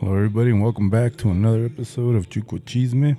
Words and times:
Hello, 0.00 0.14
everybody, 0.14 0.50
and 0.50 0.62
welcome 0.62 0.90
back 0.90 1.16
to 1.16 1.28
another 1.28 1.64
episode 1.64 2.14
of 2.14 2.30
Chuco 2.30 2.60
Chisme. 2.60 3.16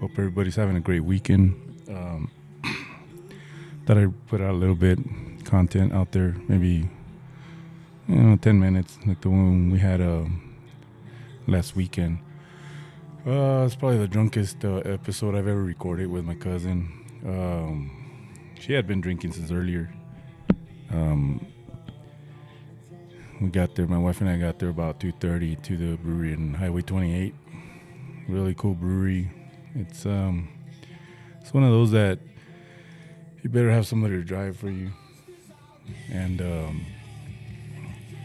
Hope 0.00 0.12
everybody's 0.12 0.56
having 0.56 0.74
a 0.74 0.80
great 0.80 1.04
weekend. 1.04 1.54
Um, 1.86 2.30
thought 3.84 3.98
I'd 3.98 4.26
put 4.26 4.40
out 4.40 4.52
a 4.52 4.56
little 4.56 4.74
bit 4.74 4.98
content 5.44 5.92
out 5.92 6.12
there, 6.12 6.34
maybe 6.48 6.88
you 8.08 8.14
know, 8.14 8.36
ten 8.36 8.58
minutes, 8.58 8.98
like 9.06 9.20
the 9.20 9.28
one 9.28 9.70
we 9.70 9.78
had 9.78 10.00
uh, 10.00 10.24
last 11.46 11.76
weekend. 11.76 12.20
Uh, 13.26 13.64
it's 13.66 13.74
probably 13.74 13.98
the 13.98 14.08
drunkest 14.08 14.64
uh, 14.64 14.76
episode 14.86 15.34
I've 15.34 15.46
ever 15.46 15.62
recorded 15.62 16.10
with 16.10 16.24
my 16.24 16.36
cousin. 16.36 16.90
Um, 17.22 18.32
she 18.58 18.72
had 18.72 18.86
been 18.86 19.02
drinking 19.02 19.32
since 19.32 19.50
earlier. 19.50 19.92
Um, 20.90 21.46
we 23.40 23.48
got 23.48 23.74
there. 23.74 23.86
My 23.86 23.98
wife 23.98 24.20
and 24.20 24.28
I 24.28 24.36
got 24.36 24.58
there 24.58 24.68
about 24.68 25.00
two 25.00 25.12
thirty 25.12 25.56
to 25.56 25.76
the 25.76 25.96
brewery 25.96 26.32
in 26.32 26.54
Highway 26.54 26.82
28. 26.82 27.34
Really 28.28 28.54
cool 28.54 28.74
brewery. 28.74 29.30
It's 29.74 30.04
um, 30.04 30.48
it's 31.40 31.54
one 31.54 31.64
of 31.64 31.70
those 31.70 31.90
that 31.92 32.18
you 33.42 33.48
better 33.48 33.70
have 33.70 33.86
somebody 33.86 34.16
to 34.16 34.22
drive 34.22 34.56
for 34.56 34.70
you. 34.70 34.90
And 36.12 36.40
um, 36.42 36.86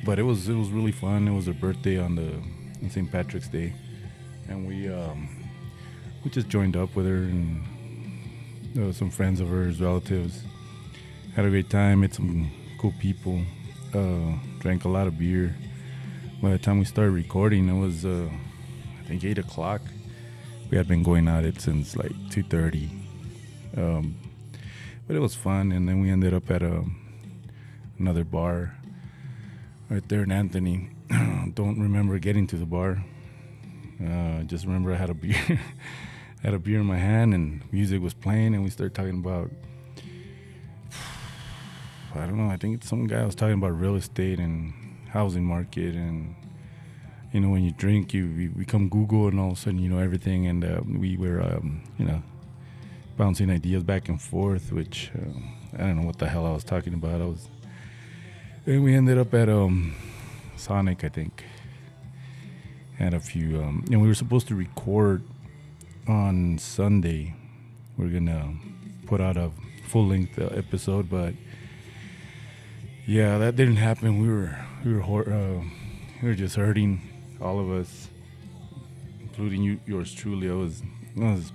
but 0.05 0.20
it 0.20 0.24
was 0.24 0.50
it 0.50 0.55
was 0.55 0.70
really 0.70 0.91
fun. 0.91 1.27
It 1.27 1.34
was 1.34 1.46
her 1.46 1.54
birthday 1.54 1.98
on 1.98 2.16
the 2.16 2.34
on 2.84 2.90
St. 2.90 3.10
Patrick's 3.10 3.48
Day, 3.48 3.74
and 4.50 4.68
we 4.68 4.90
um, 4.90 5.30
we 6.24 6.30
just 6.30 6.50
joined 6.50 6.76
up 6.76 6.93
with 6.96 7.05
her 7.05 7.16
and 7.16 7.63
uh, 8.77 8.91
some 8.91 9.10
friends 9.10 9.40
of 9.40 9.48
hers, 9.48 9.80
relatives. 9.80 10.43
Had 11.36 11.46
a 11.46 11.49
great 11.49 11.70
time. 11.70 12.02
Met 12.02 12.13
some 12.13 12.52
cool 12.80 12.93
people. 12.99 13.41
Uh, 13.93 14.34
drank 14.66 14.84
a 14.84 14.90
lot 14.90 15.05
of 15.05 15.20
beer. 15.20 15.55
By 16.41 16.49
the 16.49 16.58
time 16.58 16.80
we 16.80 16.85
started 16.85 17.12
recording, 17.12 17.70
it 17.70 17.80
was 17.80 18.04
uh, 18.04 18.27
I 18.99 19.08
think 19.08 19.24
eight 19.24 19.38
o'clock. 19.38 19.80
We 20.71 20.77
had 20.77 20.88
been 20.88 21.04
going 21.04 21.27
at 21.27 21.46
it 21.46 21.62
since 21.62 21.96
like 21.96 22.13
two 22.32 22.41
thirty, 22.41 22.90
um, 23.77 24.16
but 25.05 25.16
it 25.16 25.20
was 25.20 25.36
fun. 25.36 25.71
And 25.71 25.88
then 25.88 26.02
we 26.02 26.10
ended 26.10 26.34
up 26.34 26.49
at 26.49 26.63
a, 26.63 26.84
another 27.99 28.24
bar 28.24 28.76
right 29.88 30.10
there 30.10 30.24
in 30.24 30.32
Anthony. 30.32 30.90
Don't 31.54 31.80
remember 31.80 32.18
getting 32.18 32.48
to 32.48 32.55
the 32.55 32.66
bar. 32.66 33.04
Uh, 34.04 34.41
just 34.46 34.66
remember 34.66 34.93
I 34.93 34.96
had 34.96 35.12
a 35.12 35.13
beer, 35.13 35.60
had 36.41 36.55
a 36.55 36.60
beer 36.60 36.80
in 36.80 36.88
my 36.88 36.98
hand, 36.98 37.36
and 37.36 37.62
music 37.71 38.02
was 38.02 38.16
playing, 38.16 38.55
and 38.55 38.63
we 38.63 38.71
started 38.71 38.96
talking 38.96 39.20
about 39.20 39.52
I 42.18 42.26
don't 42.26 42.38
know. 42.38 42.52
I 42.52 42.58
think 42.58 42.76
it's 42.76 42.90
some 42.90 43.08
guy 43.08 43.26
was 43.26 43.35
talking 43.35 43.55
about 43.55 43.80
real 43.80 43.96
estate 43.96 44.40
and 44.40 44.74
housing 45.10 45.44
market, 45.44 45.96
and 45.96 46.35
you 47.34 47.41
know, 47.41 47.49
when 47.49 47.63
you 47.63 47.71
drink, 47.71 48.13
you, 48.13 48.26
you 48.26 48.49
become 48.49 48.88
Google, 48.88 49.27
and 49.27 49.40
all 49.40 49.52
of 49.52 49.58
a 49.58 49.60
sudden 49.60 49.80
you 49.80 49.90
know 49.90 49.99
everything. 49.99 50.48
And 50.48 50.63
uh, 50.63 50.82
we 50.88 51.18
were, 51.18 51.41
um, 51.41 51.84
you 51.98 52.05
know, 52.05 52.24
bouncing 53.18 53.49
ideas 53.49 53.84
back 53.84 54.08
and 54.08 54.21
forth, 54.21 54.71
which 54.71 55.12
uh, 55.16 55.40
I 55.76 55.80
don't 55.80 55.98
know 56.02 56.05
what 56.08 56.20
the 56.20 56.27
hell 56.27 56.46
I 56.46 56.52
was 56.52 56.63
talking 56.63 56.93
about. 56.93 57.21
I 57.21 57.26
was, 57.26 57.49
and 58.66 58.84
we 58.84 58.96
ended 58.96 59.18
up 59.18 59.34
at 59.34 59.49
um, 59.49 59.96
Sonic, 60.55 61.04
I 61.04 61.10
think. 61.10 61.43
Had 62.98 63.13
a 63.13 63.20
few, 63.20 63.62
um, 63.62 63.84
and 63.91 64.02
we 64.02 64.08
were 64.08 64.16
supposed 64.16 64.47
to 64.47 64.56
record 64.56 65.22
on 66.08 66.58
Sunday. 66.58 67.36
We're 67.97 68.08
gonna 68.08 68.53
put 69.06 69.19
out 69.19 69.36
a 69.36 69.52
full 69.90 70.08
length 70.08 70.40
uh, 70.40 70.46
episode, 70.46 71.09
but 71.09 71.34
yeah, 73.08 73.38
that 73.38 73.56
didn't 73.56 73.76
happen. 73.76 74.20
We 74.20 74.30
were 74.30 74.58
we 74.84 74.94
were 74.94 75.02
hor- 75.02 75.30
uh, 75.30 75.62
we 76.22 76.30
were 76.30 76.36
just 76.36 76.56
hurting, 76.56 77.02
all 77.40 77.60
of 77.60 77.70
us, 77.70 78.10
including 79.22 79.62
you, 79.62 79.80
yours 79.86 80.14
truly. 80.14 80.50
I 80.50 80.54
was 80.54 80.82
I 81.18 81.32
was 81.34 81.52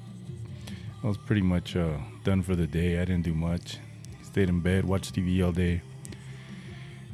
I 1.03 1.09
was 1.09 1.17
pretty 1.17 1.43
much 1.43 1.75
uh, 1.75 1.99
done 2.23 2.43
for 2.43 2.55
the 2.55 2.67
day. 2.67 3.01
I 3.01 3.05
didn't 3.05 3.23
do 3.23 3.35
much. 3.35 3.79
Stayed 4.23 4.49
in 4.49 4.61
bed, 4.61 4.85
watched 4.85 5.15
TV 5.15 5.45
all 5.45 5.51
day. 5.51 5.83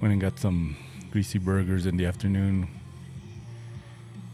Went 0.02 0.12
and 0.12 0.20
got 0.20 0.38
some 0.38 0.76
greasy 1.10 1.38
burgers 1.38 1.86
in 1.86 1.96
the 1.96 2.04
afternoon, 2.04 2.68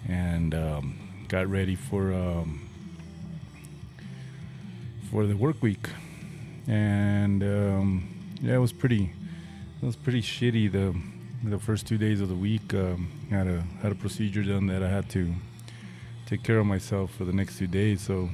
and 0.08 0.52
um, 0.52 0.98
got 1.28 1.46
ready 1.48 1.76
for 1.76 2.12
um, 2.12 2.68
for 5.12 5.26
the 5.26 5.36
work 5.36 5.62
week. 5.62 5.88
And 6.66 7.42
um, 7.44 8.08
yeah, 8.40 8.54
it 8.54 8.58
was 8.58 8.72
pretty 8.72 9.12
it 9.82 9.86
was 9.86 9.96
pretty 9.96 10.22
shitty 10.22 10.70
the 10.70 10.94
the 11.50 11.58
first 11.58 11.88
two 11.88 11.98
days 11.98 12.20
of 12.20 12.28
the 12.28 12.36
week. 12.36 12.72
Um, 12.72 13.10
had 13.30 13.48
a 13.48 13.62
had 13.82 13.90
a 13.90 13.96
procedure 13.96 14.44
done 14.44 14.68
that 14.68 14.80
I 14.80 14.88
had 14.88 15.10
to 15.10 15.34
take 16.24 16.44
care 16.44 16.60
of 16.60 16.66
myself 16.66 17.12
for 17.12 17.24
the 17.24 17.32
next 17.32 17.58
two 17.58 17.66
days. 17.66 18.00
So 18.00 18.30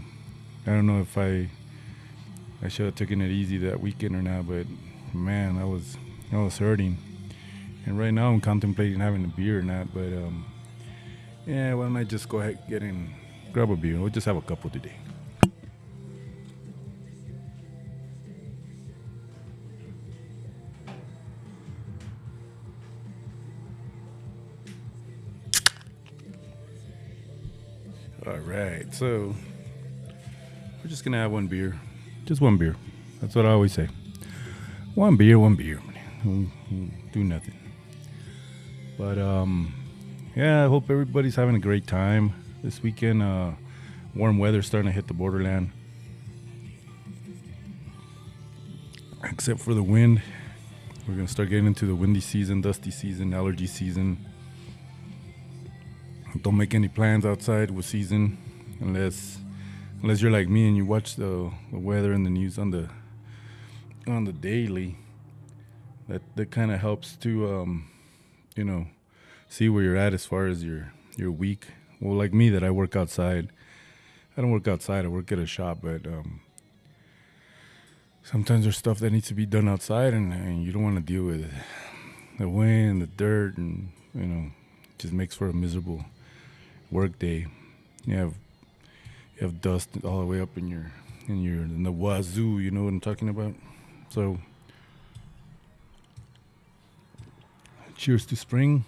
I 0.66 0.70
don't 0.70 0.86
know 0.86 1.00
if 1.00 1.16
I 1.16 1.48
I 2.62 2.68
should 2.68 2.84
have 2.84 2.96
taken 2.96 3.22
it 3.22 3.30
easy 3.30 3.56
that 3.58 3.80
weekend 3.80 4.14
or 4.14 4.20
not. 4.20 4.46
But 4.46 4.66
man, 5.14 5.56
I 5.56 5.64
was 5.64 5.96
I 6.32 6.36
was 6.36 6.58
hurting. 6.58 6.98
And 7.86 7.98
right 7.98 8.10
now 8.10 8.28
I'm 8.28 8.42
contemplating 8.42 9.00
having 9.00 9.24
a 9.24 9.28
beer 9.28 9.60
or 9.60 9.62
not. 9.62 9.94
But 9.94 10.08
um, 10.08 10.44
yeah, 11.46 11.72
why 11.72 11.84
don't 11.84 11.96
I 11.96 12.04
just 12.04 12.28
go 12.28 12.40
ahead 12.40 12.58
get 12.68 12.82
in, 12.82 13.14
grab 13.52 13.70
a 13.70 13.76
beer? 13.76 13.98
We'll 13.98 14.10
just 14.10 14.26
have 14.26 14.36
a 14.36 14.42
couple 14.42 14.68
today. 14.68 14.96
All 28.28 28.36
right, 28.40 28.84
so 28.94 29.34
we're 30.82 30.90
just 30.90 31.02
gonna 31.02 31.16
have 31.16 31.30
one 31.30 31.46
beer, 31.46 31.80
just 32.26 32.42
one 32.42 32.58
beer. 32.58 32.76
That's 33.22 33.34
what 33.34 33.46
I 33.46 33.52
always 33.52 33.72
say. 33.72 33.88
One 34.94 35.16
beer, 35.16 35.38
one 35.38 35.54
beer. 35.54 35.80
Do 36.22 37.24
nothing. 37.24 37.54
But 38.98 39.16
um, 39.16 39.72
yeah, 40.36 40.62
I 40.62 40.68
hope 40.68 40.90
everybody's 40.90 41.36
having 41.36 41.54
a 41.54 41.58
great 41.58 41.86
time 41.86 42.34
this 42.62 42.82
weekend. 42.82 43.22
Uh, 43.22 43.52
warm 44.14 44.36
weather 44.36 44.60
starting 44.60 44.90
to 44.90 44.94
hit 44.94 45.06
the 45.06 45.14
borderland, 45.14 45.70
except 49.24 49.60
for 49.60 49.72
the 49.72 49.82
wind. 49.82 50.20
We're 51.06 51.14
gonna 51.14 51.28
start 51.28 51.48
getting 51.48 51.66
into 51.66 51.86
the 51.86 51.94
windy 51.94 52.20
season, 52.20 52.60
dusty 52.60 52.90
season, 52.90 53.32
allergy 53.32 53.66
season. 53.66 54.26
Don't 56.42 56.56
make 56.56 56.74
any 56.74 56.88
plans 56.88 57.26
outside 57.26 57.70
with 57.70 57.84
season 57.84 58.38
unless 58.80 59.38
unless 60.02 60.22
you're 60.22 60.30
like 60.30 60.48
me 60.48 60.68
and 60.68 60.76
you 60.76 60.84
watch 60.84 61.16
the, 61.16 61.50
the 61.72 61.78
weather 61.78 62.12
and 62.12 62.24
the 62.24 62.30
news 62.30 62.58
on 62.58 62.70
the 62.70 62.88
on 64.06 64.24
the 64.24 64.32
daily. 64.32 64.96
That 66.08 66.22
that 66.36 66.50
kind 66.50 66.70
of 66.70 66.80
helps 66.80 67.16
to 67.16 67.54
um, 67.54 67.90
you 68.56 68.64
know 68.64 68.86
see 69.48 69.68
where 69.68 69.82
you're 69.82 69.96
at 69.96 70.14
as 70.14 70.26
far 70.26 70.46
as 70.46 70.62
your 70.62 70.92
your 71.16 71.32
week. 71.32 71.66
Well, 72.00 72.16
like 72.16 72.32
me, 72.32 72.48
that 72.50 72.62
I 72.62 72.70
work 72.70 72.94
outside. 72.94 73.50
I 74.36 74.40
don't 74.40 74.52
work 74.52 74.68
outside. 74.68 75.04
I 75.04 75.08
work 75.08 75.32
at 75.32 75.38
a 75.38 75.46
shop, 75.46 75.78
but 75.82 76.06
um, 76.06 76.40
sometimes 78.22 78.62
there's 78.62 78.76
stuff 78.76 79.00
that 79.00 79.10
needs 79.10 79.26
to 79.28 79.34
be 79.34 79.46
done 79.46 79.68
outside, 79.68 80.14
and, 80.14 80.32
and 80.32 80.62
you 80.62 80.70
don't 80.70 80.84
want 80.84 80.94
to 80.94 81.02
deal 81.02 81.24
with 81.24 81.44
it. 81.44 81.50
the 82.38 82.48
wind, 82.48 83.02
the 83.02 83.08
dirt, 83.08 83.56
and 83.56 83.90
you 84.14 84.26
know, 84.26 84.50
just 84.98 85.12
makes 85.12 85.34
for 85.34 85.48
a 85.48 85.52
miserable 85.52 86.04
work 86.90 87.18
day. 87.18 87.46
You 88.04 88.16
have 88.16 88.34
you 89.36 89.46
have 89.46 89.60
dust 89.60 89.90
all 90.04 90.20
the 90.20 90.26
way 90.26 90.40
up 90.40 90.56
in 90.56 90.68
your 90.68 90.90
in 91.26 91.42
your 91.42 91.62
in 91.62 91.82
the 91.82 91.92
wazoo. 91.92 92.58
You 92.58 92.70
know 92.70 92.84
what 92.84 92.88
I'm 92.88 93.00
talking 93.00 93.28
about. 93.28 93.54
So, 94.10 94.38
cheers 97.96 98.24
to 98.26 98.36
spring. 98.36 98.84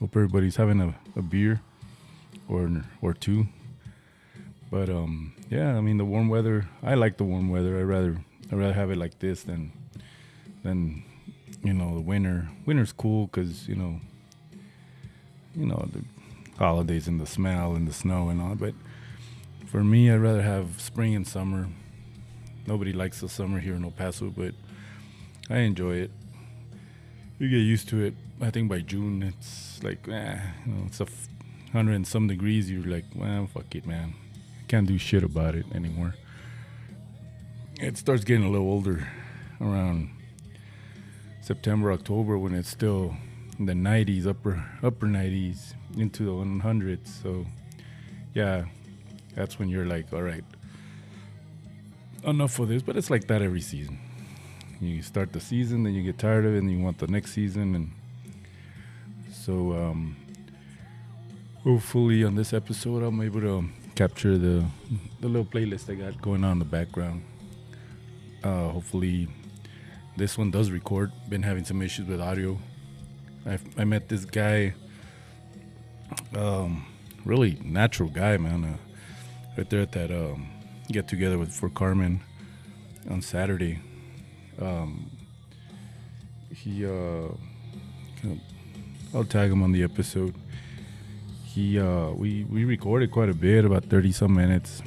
Hope 0.00 0.16
everybody's 0.16 0.56
having 0.56 0.80
a, 0.80 0.94
a 1.16 1.22
beer 1.22 1.60
or 2.48 2.70
or 3.02 3.14
two. 3.14 3.46
But 4.70 4.88
um, 4.88 5.34
yeah, 5.50 5.76
I 5.76 5.80
mean 5.80 5.98
the 5.98 6.04
warm 6.04 6.28
weather. 6.28 6.68
I 6.82 6.94
like 6.94 7.16
the 7.16 7.24
warm 7.24 7.48
weather. 7.50 7.78
I 7.78 7.82
rather 7.82 8.16
I 8.50 8.54
rather 8.54 8.72
have 8.72 8.90
it 8.90 8.96
like 8.96 9.18
this 9.18 9.42
than 9.42 9.72
than 10.62 11.02
you 11.62 11.72
know 11.72 11.94
the 11.94 12.00
winter. 12.00 12.48
Winter's 12.66 12.92
cool 12.92 13.26
because 13.26 13.68
you 13.68 13.74
know 13.74 14.00
you 15.54 15.66
know 15.66 15.88
the 15.92 16.04
holidays 16.58 17.08
and 17.08 17.20
the 17.20 17.26
smell 17.26 17.74
and 17.74 17.86
the 17.88 17.92
snow 17.92 18.28
and 18.28 18.40
all. 18.40 18.54
But 18.54 18.74
for 19.66 19.82
me, 19.82 20.10
I'd 20.10 20.16
rather 20.16 20.42
have 20.42 20.80
spring 20.80 21.14
and 21.14 21.26
summer. 21.26 21.68
Nobody 22.66 22.92
likes 22.92 23.20
the 23.20 23.28
summer 23.28 23.60
here 23.60 23.74
in 23.74 23.84
El 23.84 23.90
Paso, 23.90 24.30
but 24.30 24.54
I 25.50 25.58
enjoy 25.58 25.96
it. 25.96 26.10
You 27.38 27.48
get 27.50 27.58
used 27.58 27.88
to 27.90 28.02
it. 28.02 28.14
I 28.40 28.50
think 28.50 28.68
by 28.68 28.80
June, 28.80 29.22
it's 29.22 29.82
like, 29.82 30.08
eh, 30.08 30.38
you 30.66 30.72
know, 30.72 30.84
it's 30.86 31.00
a 31.00 31.04
f- 31.04 31.28
hundred 31.72 31.94
and 31.94 32.06
some 32.06 32.26
degrees. 32.26 32.70
You're 32.70 32.84
like, 32.84 33.04
well, 33.14 33.46
fuck 33.52 33.74
it, 33.74 33.86
man. 33.86 34.14
I 34.60 34.64
Can't 34.68 34.86
do 34.86 34.96
shit 34.98 35.22
about 35.22 35.54
it 35.54 35.66
anymore. 35.74 36.14
It 37.80 37.98
starts 37.98 38.24
getting 38.24 38.44
a 38.44 38.50
little 38.50 38.68
older 38.68 39.06
around 39.60 40.10
September, 41.42 41.92
October 41.92 42.38
when 42.38 42.54
it's 42.54 42.70
still 42.70 43.16
the 43.58 43.72
90s, 43.72 44.26
upper 44.26 44.64
upper 44.82 45.06
90s 45.06 45.74
into 45.96 46.24
the 46.24 46.30
100s. 46.30 47.22
So 47.22 47.46
yeah, 48.34 48.64
that's 49.34 49.58
when 49.58 49.68
you're 49.68 49.86
like, 49.86 50.12
all 50.12 50.22
right, 50.22 50.44
enough 52.24 52.52
for 52.52 52.66
this. 52.66 52.82
But 52.82 52.96
it's 52.96 53.10
like 53.10 53.26
that 53.28 53.42
every 53.42 53.60
season. 53.60 53.98
You 54.80 55.02
start 55.02 55.32
the 55.32 55.40
season, 55.40 55.84
then 55.84 55.94
you 55.94 56.02
get 56.02 56.18
tired 56.18 56.44
of 56.44 56.54
it, 56.54 56.58
and 56.58 56.70
you 56.70 56.78
want 56.78 56.98
the 56.98 57.06
next 57.06 57.32
season, 57.32 57.74
and 57.74 57.92
so 59.32 59.72
um, 59.72 60.16
hopefully 61.62 62.24
on 62.24 62.34
this 62.34 62.52
episode 62.52 63.02
I'm 63.02 63.20
able 63.22 63.40
to 63.40 63.64
capture 63.94 64.36
the 64.36 64.64
the 65.20 65.28
little 65.28 65.44
playlist 65.44 65.90
I 65.90 65.94
got 65.94 66.20
going 66.20 66.44
on 66.44 66.52
in 66.52 66.58
the 66.58 66.64
background. 66.64 67.24
Uh, 68.42 68.68
hopefully 68.68 69.28
this 70.16 70.36
one 70.36 70.50
does 70.50 70.70
record. 70.70 71.12
Been 71.28 71.42
having 71.42 71.64
some 71.64 71.80
issues 71.80 72.06
with 72.06 72.20
audio. 72.20 72.58
I 73.46 73.58
I 73.76 73.84
met 73.84 74.08
this 74.08 74.24
guy, 74.24 74.74
um, 76.34 76.86
really 77.24 77.58
natural 77.62 78.08
guy, 78.08 78.36
man. 78.36 78.64
Uh, 78.64 78.76
right 79.56 79.68
there 79.70 79.80
at 79.80 79.92
that 79.92 80.10
um, 80.10 80.48
get 80.90 81.08
together 81.08 81.38
with 81.38 81.52
for 81.52 81.68
Carmen 81.68 82.20
on 83.10 83.22
Saturday. 83.22 83.80
Um, 84.60 85.10
he, 86.50 86.86
uh, 86.86 87.28
I'll 89.12 89.24
tag 89.24 89.50
him 89.50 89.62
on 89.62 89.72
the 89.72 89.82
episode. 89.82 90.34
He, 91.44 91.78
uh, 91.78 92.10
we 92.10 92.44
we 92.44 92.64
recorded 92.64 93.10
quite 93.10 93.28
a 93.28 93.34
bit, 93.34 93.64
about 93.64 93.84
thirty 93.84 94.12
some 94.12 94.34
minutes. 94.34 94.82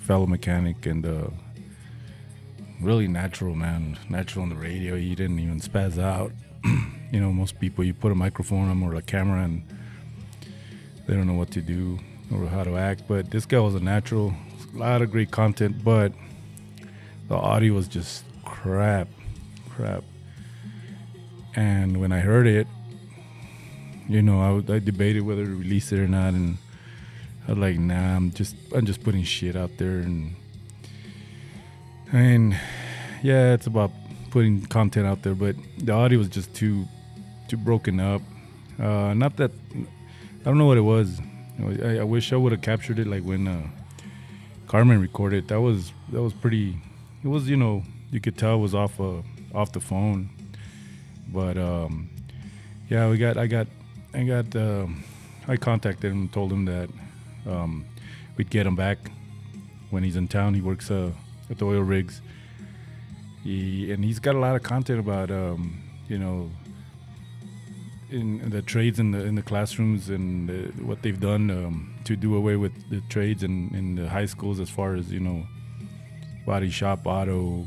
Fellow 0.00 0.26
mechanic 0.26 0.84
and 0.86 1.06
uh, 1.06 1.28
really 2.80 3.06
natural, 3.06 3.54
man. 3.54 3.96
Natural 4.08 4.42
on 4.42 4.48
the 4.48 4.56
radio. 4.56 4.96
He 4.96 5.14
didn't 5.14 5.38
even 5.38 5.60
spaz 5.60 6.00
out. 6.02 6.32
you 7.12 7.20
know, 7.20 7.30
most 7.30 7.60
people 7.60 7.84
you 7.84 7.92
put 7.92 8.10
a 8.10 8.14
microphone 8.14 8.70
on 8.70 8.82
or 8.82 8.94
a 8.94 9.02
camera 9.02 9.44
and 9.44 9.62
they 11.06 11.14
don't 11.14 11.26
know 11.26 11.34
what 11.34 11.50
to 11.50 11.60
do 11.60 11.98
or 12.34 12.46
how 12.46 12.64
to 12.64 12.76
act. 12.76 13.02
But 13.06 13.30
this 13.30 13.44
guy 13.44 13.60
was 13.60 13.74
a 13.74 13.80
natural. 13.80 14.34
A 14.74 14.78
lot 14.78 15.02
of 15.02 15.10
great 15.10 15.30
content, 15.30 15.84
but 15.84 16.12
the 17.28 17.36
audio 17.36 17.74
was 17.74 17.86
just 17.86 18.24
crap, 18.44 19.08
crap. 19.68 20.04
And 21.54 22.00
when 22.00 22.12
I 22.12 22.20
heard 22.20 22.46
it, 22.46 22.66
you 24.08 24.22
know, 24.22 24.40
I, 24.40 24.72
I 24.72 24.78
debated 24.78 25.20
whether 25.20 25.44
to 25.44 25.54
release 25.54 25.92
it 25.92 25.98
or 25.98 26.08
not, 26.08 26.32
and 26.32 26.56
I 27.46 27.52
was 27.52 27.58
like, 27.58 27.78
nah, 27.78 28.16
I'm 28.16 28.30
just 28.30 28.56
I'm 28.74 28.86
just 28.86 29.04
putting 29.04 29.22
shit 29.22 29.54
out 29.54 29.76
there, 29.76 29.98
and 29.98 30.34
and 32.10 32.58
yeah, 33.22 33.52
it's 33.52 33.66
about 33.66 33.90
putting 34.30 34.62
content 34.62 35.06
out 35.06 35.22
there, 35.22 35.34
but 35.34 35.56
the 35.76 35.92
audio 35.92 36.18
was 36.18 36.28
just 36.28 36.54
too 36.54 36.88
too 37.52 37.58
broken 37.58 38.00
up. 38.00 38.22
Uh, 38.80 39.12
not 39.12 39.36
that 39.36 39.50
I 40.40 40.44
don't 40.44 40.56
know 40.56 40.64
what 40.64 40.78
it 40.78 40.88
was. 40.96 41.20
I, 41.82 41.98
I 41.98 42.02
wish 42.02 42.32
I 42.32 42.36
would 42.36 42.52
have 42.52 42.62
captured 42.62 42.98
it 42.98 43.06
like 43.06 43.22
when 43.24 43.46
uh, 43.46 43.66
Carmen 44.66 45.02
recorded. 45.02 45.48
That 45.48 45.60
was 45.60 45.92
that 46.12 46.22
was 46.22 46.32
pretty. 46.32 46.78
It 47.22 47.28
was 47.28 47.50
you 47.50 47.58
know 47.58 47.82
you 48.10 48.20
could 48.20 48.38
tell 48.38 48.54
it 48.54 48.60
was 48.60 48.74
off 48.74 48.98
uh, 48.98 49.20
off 49.54 49.72
the 49.72 49.80
phone, 49.80 50.30
but 51.28 51.58
um, 51.58 52.08
yeah, 52.88 53.10
we 53.10 53.18
got 53.18 53.36
I 53.36 53.46
got 53.46 53.66
I 54.14 54.22
got 54.24 54.56
uh, 54.56 54.86
I 55.46 55.58
contacted 55.58 56.10
him, 56.10 56.22
and 56.22 56.32
told 56.32 56.50
him 56.50 56.64
that 56.64 56.88
um, 57.46 57.84
we'd 58.38 58.48
get 58.48 58.66
him 58.66 58.76
back 58.76 58.96
when 59.90 60.02
he's 60.02 60.16
in 60.16 60.26
town. 60.26 60.54
He 60.54 60.62
works 60.62 60.90
uh, 60.90 61.10
at 61.50 61.58
the 61.58 61.66
oil 61.66 61.82
rigs. 61.82 62.22
He 63.44 63.92
and 63.92 64.02
he's 64.02 64.20
got 64.20 64.36
a 64.36 64.38
lot 64.38 64.56
of 64.56 64.62
content 64.62 65.00
about 65.00 65.30
um, 65.30 65.82
you 66.08 66.16
know 66.16 66.48
in 68.12 68.50
the 68.50 68.62
trades 68.62 68.98
in 68.98 69.10
the 69.10 69.24
in 69.24 69.34
the 69.34 69.42
classrooms 69.42 70.08
and 70.08 70.48
the, 70.48 70.84
what 70.84 71.02
they've 71.02 71.20
done 71.20 71.50
um, 71.50 71.94
to 72.04 72.14
do 72.16 72.36
away 72.36 72.56
with 72.56 72.72
the 72.90 73.00
trades 73.08 73.42
in, 73.42 73.74
in 73.74 73.94
the 73.94 74.08
high 74.08 74.26
schools 74.26 74.60
as 74.60 74.68
far 74.68 74.94
as 74.94 75.10
you 75.12 75.20
know 75.20 75.46
body 76.46 76.70
shop 76.70 77.00
auto 77.06 77.66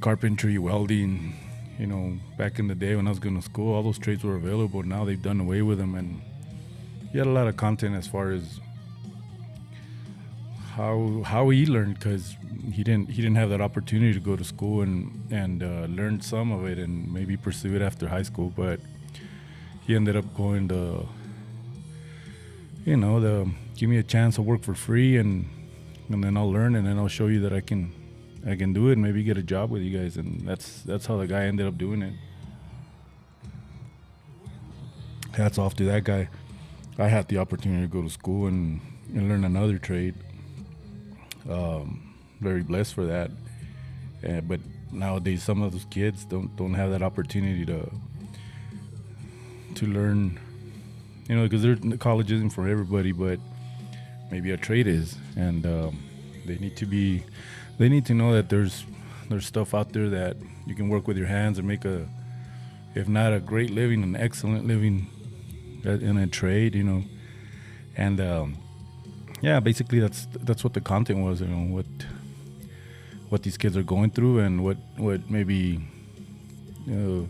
carpentry 0.00 0.58
welding 0.58 1.34
you 1.78 1.86
know 1.86 2.18
back 2.36 2.58
in 2.58 2.66
the 2.66 2.74
day 2.74 2.96
when 2.96 3.06
i 3.06 3.10
was 3.10 3.18
going 3.18 3.36
to 3.36 3.42
school 3.42 3.74
all 3.74 3.82
those 3.82 3.98
trades 3.98 4.22
were 4.22 4.36
available. 4.36 4.82
Now 4.82 5.04
they've 5.04 5.20
done 5.20 5.40
away 5.40 5.62
with 5.62 5.78
them 5.78 5.94
and 5.94 6.20
he 7.10 7.18
had 7.18 7.26
a 7.26 7.30
lot 7.30 7.46
of 7.46 7.56
content 7.56 7.94
as 7.94 8.06
far 8.06 8.30
as 8.32 8.60
how 10.74 11.22
how 11.24 11.48
he 11.48 11.64
learned 11.64 11.94
because 11.94 12.36
he 12.70 12.84
didn't 12.84 13.08
he 13.08 13.22
didn't 13.22 13.36
have 13.36 13.48
that 13.48 13.62
opportunity 13.62 14.12
to 14.12 14.20
go 14.20 14.36
to 14.36 14.44
school 14.44 14.82
and 14.82 15.26
and 15.30 15.62
uh, 15.62 15.86
learn 15.88 16.20
some 16.20 16.52
of 16.52 16.66
it 16.66 16.78
and 16.78 17.10
maybe 17.12 17.36
pursue 17.36 17.74
it 17.74 17.82
after 17.82 18.08
high 18.08 18.22
school. 18.22 18.52
But 18.54 18.80
he 19.86 19.94
ended 19.94 20.16
up 20.16 20.36
going 20.36 20.68
to 20.68 21.06
you 22.84 22.96
know 22.96 23.20
the 23.20 23.48
give 23.76 23.88
me 23.88 23.98
a 23.98 24.02
chance 24.02 24.36
to 24.36 24.42
work 24.42 24.62
for 24.62 24.74
free 24.74 25.16
and 25.16 25.48
and 26.08 26.22
then 26.22 26.36
I'll 26.36 26.50
learn 26.50 26.76
and 26.76 26.86
then 26.86 26.98
I'll 26.98 27.08
show 27.08 27.26
you 27.26 27.40
that 27.40 27.52
I 27.52 27.60
can 27.60 27.92
I 28.46 28.54
can 28.56 28.72
do 28.72 28.88
it 28.88 28.92
and 28.92 29.02
maybe 29.02 29.22
get 29.22 29.36
a 29.36 29.42
job 29.42 29.70
with 29.70 29.82
you 29.82 29.96
guys 29.98 30.16
and 30.16 30.46
that's 30.46 30.82
that's 30.82 31.06
how 31.06 31.16
the 31.16 31.26
guy 31.26 31.44
ended 31.44 31.66
up 31.66 31.78
doing 31.78 32.02
it. 32.02 32.14
Hats 35.34 35.58
off 35.58 35.74
to 35.76 35.84
that 35.84 36.04
guy. 36.04 36.28
I 36.98 37.08
had 37.08 37.28
the 37.28 37.38
opportunity 37.38 37.82
to 37.82 37.92
go 37.92 38.02
to 38.02 38.08
school 38.08 38.46
and, 38.46 38.80
and 39.14 39.28
learn 39.28 39.44
another 39.44 39.78
trade. 39.78 40.14
Um, 41.50 42.14
very 42.40 42.62
blessed 42.62 42.94
for 42.94 43.04
that. 43.04 43.30
Uh, 44.26 44.40
but 44.40 44.60
nowadays, 44.90 45.42
some 45.42 45.60
of 45.60 45.72
those 45.72 45.84
kids 45.90 46.24
don't 46.24 46.56
don't 46.56 46.74
have 46.74 46.90
that 46.90 47.02
opportunity 47.02 47.66
to 47.66 47.90
to 49.76 49.86
learn, 49.86 50.38
you 51.28 51.36
know, 51.36 51.48
because 51.48 51.98
college 51.98 52.30
isn't 52.32 52.50
for 52.50 52.68
everybody, 52.68 53.12
but 53.12 53.38
maybe 54.30 54.50
a 54.50 54.56
trade 54.56 54.86
is, 54.86 55.16
and 55.36 55.64
um, 55.66 56.02
they 56.44 56.56
need 56.56 56.76
to 56.76 56.86
be, 56.86 57.22
they 57.78 57.88
need 57.88 58.06
to 58.06 58.14
know 58.14 58.32
that 58.32 58.48
there's 58.48 58.84
there's 59.28 59.46
stuff 59.46 59.74
out 59.74 59.92
there 59.92 60.08
that 60.08 60.36
you 60.66 60.74
can 60.74 60.88
work 60.88 61.08
with 61.08 61.16
your 61.16 61.26
hands 61.26 61.58
and 61.58 61.66
make 61.66 61.84
a, 61.84 62.08
if 62.94 63.08
not 63.08 63.32
a 63.32 63.40
great 63.40 63.70
living, 63.70 64.02
an 64.02 64.14
excellent 64.16 64.66
living 64.66 65.08
in 65.84 66.16
a 66.16 66.26
trade, 66.26 66.74
you 66.74 66.84
know, 66.84 67.02
and 67.96 68.20
um, 68.20 68.56
yeah, 69.40 69.60
basically 69.60 70.00
that's 70.00 70.26
that's 70.42 70.64
what 70.64 70.74
the 70.74 70.80
content 70.80 71.24
was, 71.24 71.40
you 71.40 71.48
know, 71.48 71.74
what 71.74 71.86
what 73.28 73.42
these 73.42 73.56
kids 73.56 73.76
are 73.76 73.82
going 73.82 74.10
through 74.10 74.38
and 74.40 74.64
what 74.64 74.76
what 74.96 75.30
maybe. 75.30 75.80
You 76.86 76.94
know, 76.94 77.28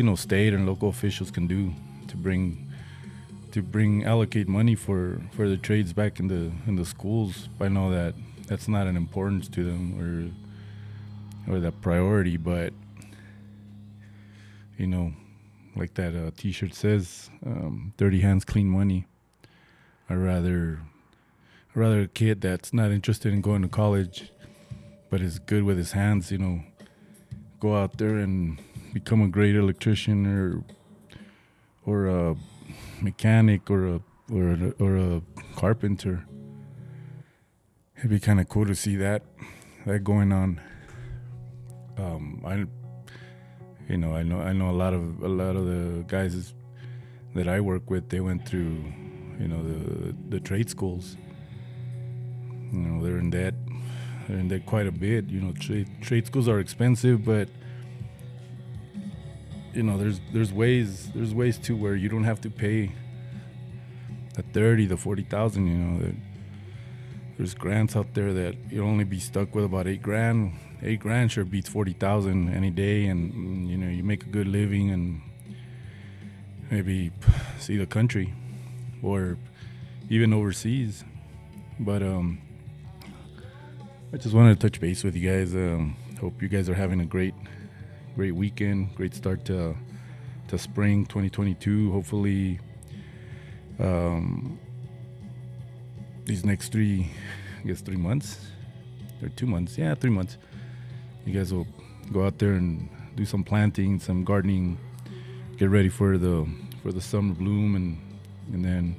you 0.00 0.06
know 0.06 0.14
state 0.14 0.54
and 0.54 0.64
local 0.64 0.88
officials 0.88 1.30
can 1.30 1.46
do 1.46 1.74
to 2.08 2.16
bring 2.16 2.66
to 3.52 3.60
bring 3.60 4.02
allocate 4.02 4.48
money 4.48 4.74
for 4.74 5.20
for 5.32 5.46
the 5.46 5.58
trades 5.58 5.92
back 5.92 6.18
in 6.18 6.26
the 6.26 6.50
in 6.66 6.76
the 6.76 6.86
schools. 6.86 7.50
I 7.60 7.68
know 7.68 7.90
that 7.90 8.14
that's 8.46 8.66
not 8.66 8.86
an 8.86 8.96
importance 8.96 9.46
to 9.48 9.62
them 9.62 9.82
or 10.00 11.52
or 11.52 11.60
that 11.60 11.82
priority, 11.82 12.38
but 12.38 12.72
you 14.78 14.86
know, 14.86 15.12
like 15.76 15.92
that 15.94 16.14
uh, 16.16 16.30
T-shirt 16.34 16.72
says, 16.72 17.28
um, 17.44 17.92
"Dirty 17.98 18.20
hands, 18.20 18.46
clean 18.46 18.68
money." 18.68 19.04
I 20.08 20.14
rather 20.14 20.80
I 21.76 21.78
rather 21.78 22.00
a 22.00 22.08
kid 22.08 22.40
that's 22.40 22.72
not 22.72 22.90
interested 22.90 23.34
in 23.34 23.42
going 23.42 23.60
to 23.60 23.68
college, 23.68 24.32
but 25.10 25.20
is 25.20 25.38
good 25.38 25.64
with 25.64 25.76
his 25.76 25.92
hands. 25.92 26.32
You 26.32 26.38
know, 26.38 26.60
go 27.60 27.76
out 27.76 27.98
there 27.98 28.16
and 28.16 28.58
become 28.92 29.22
a 29.22 29.28
great 29.28 29.56
electrician 29.56 30.26
or 30.26 30.64
or 31.86 32.06
a 32.06 32.36
mechanic 33.00 33.70
or 33.70 33.86
a 33.86 34.00
or 34.32 34.50
a, 34.52 34.70
or 34.78 34.96
a 34.96 35.22
carpenter. 35.56 36.24
It'd 37.98 38.10
be 38.10 38.20
kind 38.20 38.40
of 38.40 38.48
cool 38.48 38.66
to 38.66 38.74
see 38.74 38.96
that 38.96 39.22
that 39.86 40.04
going 40.04 40.32
on. 40.32 40.60
Um, 41.98 42.42
I, 42.46 42.64
you 43.90 43.98
know, 43.98 44.14
I 44.14 44.22
know 44.22 44.40
I 44.40 44.52
know 44.52 44.70
a 44.70 44.72
lot 44.72 44.94
of 44.94 45.22
a 45.22 45.28
lot 45.28 45.56
of 45.56 45.66
the 45.66 46.04
guys 46.06 46.54
that 47.34 47.48
I 47.48 47.60
work 47.60 47.90
with. 47.90 48.08
They 48.08 48.20
went 48.20 48.46
through, 48.46 48.84
you 49.38 49.48
know, 49.48 49.62
the 49.62 50.14
the 50.28 50.40
trade 50.40 50.70
schools. 50.70 51.16
You 52.72 52.78
know, 52.78 53.04
they're 53.04 53.18
in 53.18 53.30
debt. 53.30 53.54
They're 54.28 54.38
in 54.38 54.48
debt 54.48 54.64
quite 54.64 54.86
a 54.86 54.92
bit. 54.92 55.28
You 55.28 55.40
know, 55.40 55.52
trade 55.52 55.88
trade 56.00 56.26
schools 56.26 56.48
are 56.48 56.60
expensive, 56.60 57.24
but 57.24 57.48
you 59.74 59.82
know 59.82 59.96
there's 59.96 60.20
there's 60.32 60.52
ways 60.52 61.10
there's 61.14 61.34
ways 61.34 61.58
too 61.58 61.76
where 61.76 61.94
you 61.94 62.08
don't 62.08 62.24
have 62.24 62.40
to 62.40 62.50
pay 62.50 62.92
the 64.34 64.42
30 64.42 64.86
the 64.86 64.96
40,000 64.96 65.66
you 65.66 65.72
know 65.72 66.12
there's 67.40 67.54
grants 67.54 67.96
out 67.96 68.12
there 68.12 68.34
that 68.34 68.54
you'll 68.68 68.86
only 68.86 69.04
be 69.04 69.18
stuck 69.18 69.54
with 69.54 69.64
about 69.64 69.86
8 69.86 70.02
grand. 70.02 70.52
8 70.82 71.00
grand 71.00 71.32
sure 71.32 71.42
beats 71.42 71.70
40,000 71.70 72.52
any 72.54 72.68
day 72.68 73.06
and 73.06 73.66
you 73.66 73.78
know 73.78 73.88
you 73.88 74.04
make 74.04 74.24
a 74.24 74.28
good 74.28 74.46
living 74.46 74.90
and 74.90 75.22
maybe 76.70 77.10
see 77.58 77.78
the 77.78 77.86
country 77.86 78.34
or 79.02 79.38
even 80.10 80.34
overseas. 80.34 81.02
But 81.78 82.02
um 82.02 82.42
I 84.12 84.18
just 84.18 84.34
wanted 84.34 84.60
to 84.60 84.68
touch 84.68 84.78
base 84.78 85.02
with 85.02 85.16
you 85.16 85.26
guys. 85.30 85.54
Um 85.54 85.96
hope 86.20 86.42
you 86.42 86.48
guys 86.48 86.68
are 86.68 86.74
having 86.74 87.00
a 87.00 87.06
great 87.06 87.32
great 88.20 88.34
weekend, 88.34 88.94
great 88.96 89.14
start 89.14 89.46
to 89.46 89.74
to 90.46 90.58
spring 90.58 91.06
2022. 91.06 91.90
Hopefully, 91.90 92.60
um, 93.78 94.58
these 96.26 96.44
next 96.44 96.70
three, 96.70 97.10
I 97.64 97.68
guess 97.68 97.80
three 97.80 97.96
months 97.96 98.38
or 99.22 99.30
two 99.30 99.46
months, 99.46 99.78
yeah, 99.78 99.94
three 99.94 100.10
months. 100.10 100.36
You 101.24 101.32
guys 101.32 101.50
will 101.50 101.66
go 102.12 102.26
out 102.26 102.38
there 102.38 102.52
and 102.52 102.90
do 103.16 103.24
some 103.24 103.42
planting, 103.42 103.98
some 103.98 104.22
gardening, 104.22 104.76
get 105.56 105.70
ready 105.70 105.88
for 105.88 106.18
the 106.18 106.46
for 106.82 106.92
the 106.92 107.00
summer 107.00 107.32
bloom, 107.32 107.74
and 107.74 107.98
and 108.52 108.62
then 108.62 108.96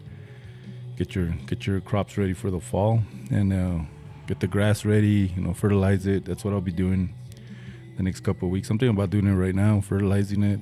get 0.98 1.13
your 1.13 1.28
get 1.46 1.68
your 1.68 1.80
crops 1.80 2.18
ready 2.18 2.34
for 2.34 2.50
the 2.50 2.60
fall, 2.60 3.04
and 3.30 3.54
uh, 3.54 3.86
get 4.25 4.40
the 4.40 4.48
grass 4.48 4.84
ready. 4.84 5.32
You 5.36 5.44
know, 5.44 5.54
fertilize 5.54 6.08
it. 6.08 6.25
That's 6.25 6.44
what 6.44 6.56
I'll 6.56 6.60
be 6.60 6.72
doing 6.72 7.13
the 8.01 8.05
next 8.10 8.22
couple 8.22 8.48
of 8.48 8.51
weeks. 8.51 8.67
I'm 8.72 8.79
thinking 8.79 8.98
about 8.98 9.12
doing 9.12 9.27
it 9.27 9.36
right 9.36 9.53
now, 9.53 9.79
fertilizing 9.79 10.41
it, 10.41 10.60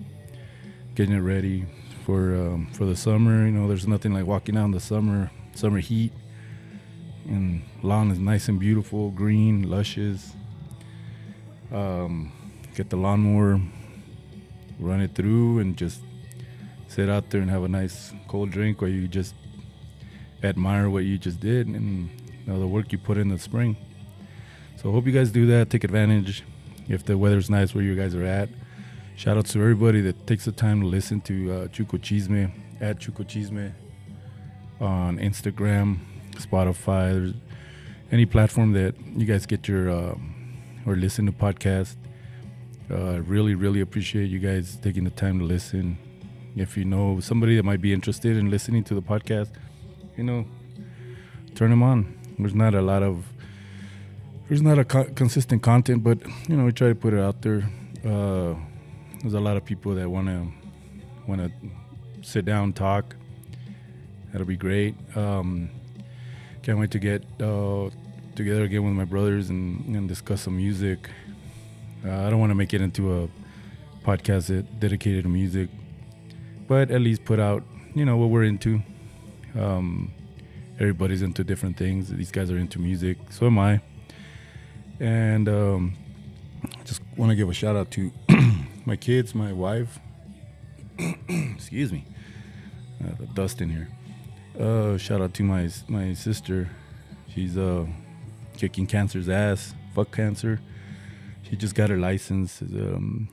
getting 0.94 1.16
it 1.16 1.22
ready 1.22 1.66
for 2.06 2.36
um, 2.36 2.68
for 2.74 2.86
the 2.86 2.98
summer. 2.98 3.46
You 3.46 3.52
know, 3.52 3.68
there's 3.68 3.88
nothing 3.88 4.14
like 4.14 4.26
walking 4.26 4.58
out 4.58 4.66
in 4.66 4.72
the 4.72 4.80
summer 4.82 5.32
summer 5.56 5.80
heat, 5.80 6.12
and 7.26 7.62
lawn 7.82 8.12
is 8.12 8.20
nice 8.20 8.50
and 8.50 8.60
beautiful, 8.60 9.10
green, 9.12 9.70
luscious. 9.70 10.34
Um, 11.72 12.34
get 12.76 12.90
the 12.90 12.98
lawnmower, 12.98 13.62
run 14.78 15.00
it 15.00 15.16
through, 15.16 15.60
and 15.60 15.78
just 15.78 16.02
sit 16.88 17.10
out 17.10 17.30
there 17.30 17.40
and 17.40 17.50
have 17.50 17.64
a 17.64 17.70
nice 17.70 18.12
cold 18.28 18.52
drink, 18.52 18.82
or 18.84 18.88
you 18.90 19.08
just 19.08 19.34
admire 20.44 20.90
what 20.90 21.06
you 21.06 21.18
just 21.18 21.40
did 21.40 21.68
and 21.68 22.10
you 22.10 22.54
know, 22.54 22.60
the 22.60 22.68
work 22.68 22.92
you 22.92 22.98
put 22.98 23.18
in 23.18 23.30
the 23.30 23.40
spring. 23.40 23.78
So 24.76 24.90
I 24.90 24.94
hope 24.94 25.06
you 25.06 25.14
guys 25.14 25.32
do 25.32 25.46
that. 25.48 25.70
Take 25.70 25.84
advantage 25.86 26.44
if 26.90 27.06
the 27.06 27.18
weather's 27.18 27.50
nice 27.50 27.74
where 27.74 27.84
you 27.84 27.96
guys 27.96 28.16
are 28.16 28.26
at. 28.26 28.50
Shout 29.16 29.38
out 29.38 29.46
to 29.48 29.60
everybody 29.60 30.02
that 30.02 30.26
takes 30.28 30.46
the 30.46 30.52
time 30.52 30.82
to 30.82 30.88
listen 30.88 31.22
to 31.22 31.52
uh, 31.52 31.68
Chuco 31.68 32.00
Chisme 32.00 32.52
at 32.82 33.00
Chuco 33.00 33.24
Chisme 33.26 33.72
on 34.82 35.18
Instagram, 35.20 36.00
Spotify, 36.36 37.34
any 38.12 38.26
platform 38.26 38.74
that 38.74 38.96
you 39.16 39.26
guys 39.26 39.46
get 39.46 39.68
your 39.68 39.90
uh, 39.90 40.16
or 40.86 40.96
listen 40.96 41.26
to 41.28 41.32
podcast. 41.32 41.96
Uh, 42.90 43.22
really, 43.22 43.54
really 43.54 43.82
appreciate 43.82 44.30
you 44.32 44.40
guys 44.40 44.78
taking 44.82 45.04
the 45.04 45.12
time 45.12 45.38
to 45.38 45.46
listen. 45.46 45.98
If 46.56 46.76
you 46.76 46.86
know 46.86 47.20
somebody 47.20 47.56
that 47.58 47.64
might 47.64 47.82
be 47.82 47.94
interested 47.94 48.36
in 48.36 48.50
listening 48.50 48.84
to 48.86 48.96
the 48.96 49.02
podcast, 49.02 49.50
you 50.18 50.24
know, 50.24 50.46
turn 51.54 51.70
them 51.70 51.84
on. 51.84 52.18
There's 52.40 52.56
not 52.56 52.74
a 52.74 52.82
lot 52.82 53.04
of 53.04 53.26
there's 54.50 54.64
not 54.64 54.80
a 54.80 54.84
co- 54.84 55.06
consistent 55.16 55.62
content, 55.62 56.04
but 56.04 56.18
you 56.48 56.58
know, 56.58 56.66
we 56.66 56.72
try 56.72 56.90
to 56.90 56.96
put 56.96 57.14
it 57.14 57.20
out 57.20 57.42
there. 57.44 57.70
Uh, 58.04 58.56
there's 59.22 59.36
a 59.36 59.40
lot 59.40 59.56
of 59.56 59.64
people 59.64 59.94
that 59.96 60.10
want 60.10 60.28
to 60.28 60.48
want 61.28 61.42
to 61.42 61.52
sit 62.24 62.46
down, 62.46 62.74
talk. 62.74 63.16
That'll 64.32 64.48
be 64.48 64.58
great. 64.58 64.96
Um, 65.16 65.70
can't 66.64 66.80
wait 66.80 66.92
to 66.92 67.00
get 67.00 67.24
uh, 67.42 67.90
together 68.36 68.64
again 68.64 68.84
with 68.84 68.94
my 68.94 69.06
brothers 69.06 69.50
and, 69.50 69.96
and 69.96 70.08
discuss 70.08 70.42
some 70.42 70.58
music. 70.58 71.10
Uh, 72.06 72.26
I 72.26 72.30
don't 72.30 72.40
want 72.40 72.50
to 72.50 72.56
make 72.56 72.74
it 72.74 72.82
into 72.82 73.24
a 73.24 73.30
podcast 74.06 74.48
that 74.48 74.80
dedicated 74.80 75.24
to 75.24 75.30
music, 75.30 75.70
but 76.68 76.90
at 76.90 77.02
least 77.02 77.24
put 77.24 77.40
out, 77.40 77.64
you 77.94 78.06
know, 78.06 78.18
what 78.18 78.30
we're 78.30 78.44
into. 78.44 78.82
Um, 79.56 80.12
everybody's 80.80 81.22
into 81.22 81.44
different 81.44 81.78
things. 81.78 82.10
These 82.10 82.32
guys 82.32 82.50
are 82.50 82.58
into 82.58 82.80
music, 82.80 83.18
so 83.30 83.48
am 83.48 83.60
I. 83.60 83.82
And 85.00 85.48
um, 85.48 85.94
I 86.64 86.84
just 86.84 87.02
want 87.16 87.30
to 87.30 87.36
give 87.36 87.50
a 87.50 87.54
shout 87.54 87.76
out 87.76 87.90
to 87.92 88.12
my 88.86 88.96
kids, 88.96 89.34
my 89.34 89.54
wife. 89.54 90.00
Excuse 91.30 91.94
me, 91.94 92.06
uh, 93.04 93.16
the 93.18 93.28
dust 93.28 93.62
in 93.62 93.70
here. 93.70 93.88
Uh, 94.60 94.98
shout 94.98 95.22
out 95.22 95.34
to 95.36 95.44
my 95.44 95.70
my 95.88 96.14
sister. 96.14 96.70
She's 97.34 97.58
uh 97.58 97.86
kicking 98.58 98.88
cancer's 98.88 99.30
ass. 99.30 99.74
Fuck 99.96 100.12
cancer. 100.12 100.60
She 101.44 101.56
just 101.56 101.76
got 101.76 101.90
her 101.90 101.98
license. 101.98 102.62
Um, 102.62 103.30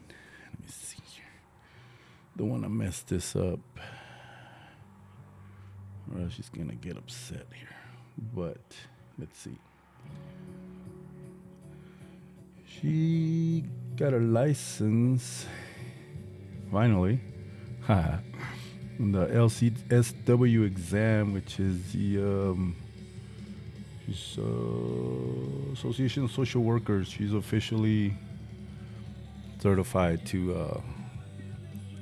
let 0.52 0.61
me 0.61 0.66
see 0.68 0.99
here. 1.04 1.25
Don't 2.37 2.49
want 2.49 2.62
to 2.62 2.68
mess 2.68 3.00
this 3.00 3.35
up. 3.35 3.58
Or 6.14 6.30
she's 6.30 6.49
gonna 6.49 6.76
get 6.76 6.96
upset 6.96 7.46
here. 7.52 7.75
But 8.32 8.62
let's 9.18 9.37
see. 9.40 9.58
She 12.80 13.64
got 13.97 14.12
her 14.12 14.21
license 14.21 15.47
finally. 16.71 17.21
the 19.12 19.26
LCSW 19.26 20.66
exam, 20.66 21.33
which 21.33 21.61
is 21.61 21.92
the 21.92 22.18
um, 22.18 22.76
she's, 24.06 24.38
uh, 24.38 25.73
Association 25.73 26.25
of 26.25 26.33
Social 26.33 26.62
Workers. 26.62 27.09
She's 27.09 27.33
officially 27.33 28.14
certified 29.59 30.26
to 30.26 30.54
uh, 30.54 30.80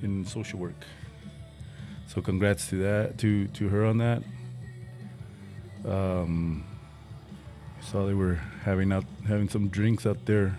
in 0.03 0.25
social 0.25 0.59
work. 0.59 0.85
So 2.07 2.21
congrats 2.21 2.69
to 2.69 2.77
that 2.77 3.19
to 3.19 3.47
to 3.49 3.69
her 3.69 3.85
on 3.85 3.99
that. 3.99 4.23
Um, 5.85 6.65
saw 7.81 8.07
they 8.07 8.15
were 8.15 8.41
having 8.63 8.93
out 8.93 9.05
having 9.27 9.49
some 9.49 9.69
drinks 9.69 10.07
out 10.07 10.25
there. 10.27 10.59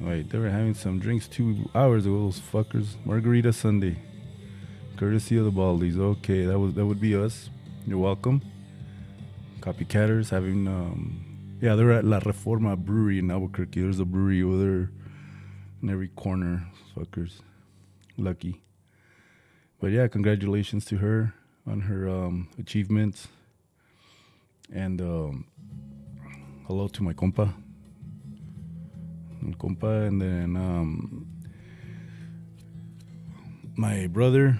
Wait, 0.00 0.28
they 0.30 0.38
were 0.38 0.50
having 0.50 0.74
some 0.74 0.98
drinks 0.98 1.26
two 1.26 1.70
hours 1.74 2.04
ago. 2.04 2.24
Those 2.24 2.40
fuckers, 2.40 2.96
Margarita 3.04 3.52
Sunday, 3.52 3.96
courtesy 4.96 5.38
of 5.38 5.44
the 5.46 5.50
Baldies. 5.50 5.98
Okay, 5.98 6.44
that 6.44 6.58
was 6.58 6.74
that 6.74 6.84
would 6.84 7.00
be 7.00 7.16
us. 7.16 7.48
You're 7.86 7.98
welcome. 7.98 8.42
Copycatters 9.60 10.30
having, 10.30 10.68
um, 10.68 11.58
yeah, 11.60 11.74
they're 11.74 11.92
at 11.92 12.04
La 12.04 12.20
Reforma 12.20 12.76
Brewery 12.76 13.18
in 13.18 13.30
Albuquerque. 13.30 13.80
There's 13.80 13.98
a 13.98 14.04
brewery 14.04 14.42
over 14.42 14.58
there 14.58 14.90
in 15.82 15.90
every 15.90 16.08
corner. 16.08 16.66
Fuckers, 16.94 17.40
lucky. 18.16 18.62
But 19.80 19.92
yeah, 19.92 20.08
congratulations 20.08 20.84
to 20.86 20.98
her 20.98 21.34
on 21.66 21.80
her 21.82 22.08
um, 22.08 22.48
achievements. 22.58 23.28
And 24.72 25.00
um, 25.00 25.46
hello 26.66 26.88
to 26.88 27.02
my 27.02 27.12
compa. 27.12 27.54
Compa, 29.54 30.06
and 30.06 30.20
then 30.20 30.56
um, 30.56 31.26
my 33.76 34.06
brother, 34.06 34.58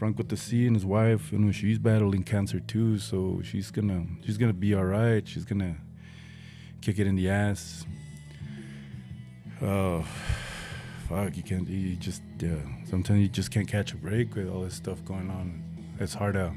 the 0.00 0.36
C, 0.36 0.66
and 0.66 0.76
his 0.76 0.84
wife. 0.84 1.32
You 1.32 1.38
know, 1.38 1.52
she's 1.52 1.78
battling 1.78 2.22
cancer 2.22 2.60
too, 2.60 2.98
so 2.98 3.40
she's 3.42 3.70
gonna 3.70 4.04
she's 4.24 4.38
gonna 4.38 4.52
be 4.52 4.74
all 4.74 4.84
right. 4.84 5.26
She's 5.26 5.44
gonna 5.44 5.76
kick 6.80 6.98
it 6.98 7.06
in 7.06 7.16
the 7.16 7.28
ass. 7.28 7.86
Oh, 9.62 10.04
fuck! 11.08 11.36
You 11.36 11.42
can't. 11.42 11.68
You 11.68 11.96
just 11.96 12.22
yeah. 12.38 12.56
Sometimes 12.84 13.20
you 13.20 13.28
just 13.28 13.50
can't 13.50 13.68
catch 13.68 13.92
a 13.92 13.96
break 13.96 14.34
with 14.34 14.48
all 14.48 14.62
this 14.62 14.74
stuff 14.74 15.04
going 15.04 15.30
on. 15.30 15.62
It's 15.98 16.14
hard 16.14 16.34
to 16.34 16.52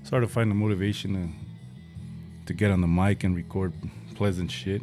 it's 0.00 0.10
hard 0.10 0.22
to 0.22 0.28
find 0.28 0.50
the 0.50 0.54
motivation 0.54 1.14
to 1.14 2.46
to 2.46 2.52
get 2.52 2.70
on 2.70 2.80
the 2.80 2.86
mic 2.86 3.24
and 3.24 3.34
record 3.34 3.72
pleasant 4.14 4.50
shit. 4.50 4.82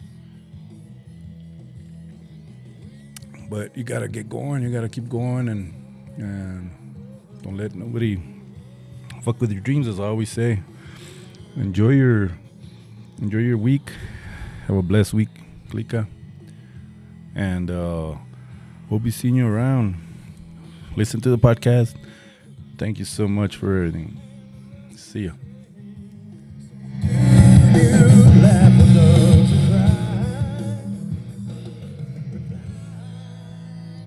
But 3.51 3.75
you 3.75 3.83
gotta 3.83 4.07
get 4.07 4.29
going. 4.29 4.63
You 4.63 4.71
gotta 4.71 4.87
keep 4.87 5.09
going, 5.09 5.49
and 5.49 5.73
and 6.15 6.71
don't 7.43 7.57
let 7.57 7.75
nobody 7.75 8.17
fuck 9.23 9.41
with 9.41 9.51
your 9.51 9.59
dreams, 9.59 9.89
as 9.89 9.99
I 9.99 10.05
always 10.05 10.29
say. 10.29 10.63
Enjoy 11.57 11.89
your 11.89 12.31
enjoy 13.21 13.39
your 13.39 13.57
week. 13.57 13.91
Have 14.67 14.77
a 14.77 14.81
blessed 14.81 15.13
week, 15.13 15.27
Klika. 15.67 16.07
And 17.35 17.69
uh, 17.69 18.15
we'll 18.89 19.01
be 19.01 19.11
seeing 19.11 19.35
you 19.35 19.47
around. 19.47 19.97
Listen 20.95 21.19
to 21.19 21.29
the 21.29 21.37
podcast. 21.37 21.97
Thank 22.77 22.99
you 22.99 23.05
so 23.05 23.27
much 23.27 23.57
for 23.57 23.79
everything. 23.79 24.17
See 24.95 25.25
ya. 25.25 25.50